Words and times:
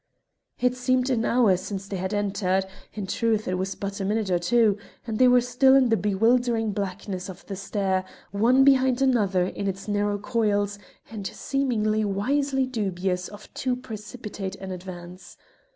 It 0.59 0.75
seemed 0.75 1.11
an 1.11 1.25
hour 1.25 1.55
since 1.55 1.87
they 1.87 1.97
had 1.97 2.11
entered; 2.11 2.65
in 2.91 3.05
truth 3.05 3.47
it 3.47 3.53
was 3.59 3.75
but 3.75 3.99
a 3.99 4.03
minute 4.03 4.31
or 4.31 4.39
two, 4.39 4.79
and 5.05 5.19
they 5.19 5.27
were 5.27 5.41
still 5.41 5.75
in 5.75 5.89
the 5.89 5.95
bewildering 5.95 6.71
blackness 6.71 7.29
of 7.29 7.45
the 7.45 7.55
stair, 7.55 8.03
one 8.31 8.63
behind 8.63 9.03
another 9.03 9.45
in 9.45 9.67
its 9.67 9.87
narrow 9.87 10.17
coils, 10.17 10.79
and 11.11 11.27
seemingly 11.27 12.03
wisely 12.03 12.65
dubious 12.65 13.27
of 13.27 13.53
too 13.53 13.75
precipitate 13.75 14.55
an 14.55 14.71
advance. 14.71 15.37